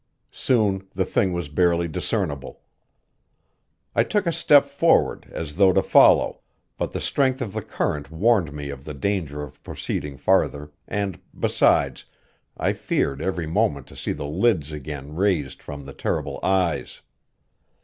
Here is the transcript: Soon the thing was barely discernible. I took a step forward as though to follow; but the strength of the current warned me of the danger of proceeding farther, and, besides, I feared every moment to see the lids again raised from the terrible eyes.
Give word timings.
Soon 0.31 0.87
the 0.95 1.05
thing 1.05 1.31
was 1.31 1.47
barely 1.47 1.87
discernible. 1.87 2.61
I 3.93 4.03
took 4.03 4.25
a 4.25 4.31
step 4.31 4.65
forward 4.65 5.27
as 5.31 5.57
though 5.57 5.71
to 5.73 5.83
follow; 5.83 6.41
but 6.75 6.91
the 6.91 6.99
strength 6.99 7.39
of 7.39 7.53
the 7.53 7.61
current 7.61 8.09
warned 8.09 8.51
me 8.51 8.71
of 8.71 8.83
the 8.83 8.95
danger 8.95 9.43
of 9.43 9.61
proceeding 9.61 10.17
farther, 10.17 10.71
and, 10.87 11.19
besides, 11.39 12.05
I 12.57 12.73
feared 12.73 13.21
every 13.21 13.45
moment 13.45 13.85
to 13.89 13.95
see 13.95 14.11
the 14.11 14.25
lids 14.25 14.71
again 14.71 15.13
raised 15.15 15.61
from 15.61 15.85
the 15.85 15.93
terrible 15.93 16.39
eyes. 16.41 17.03